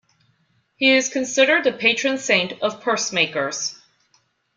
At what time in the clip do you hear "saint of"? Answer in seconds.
2.17-2.81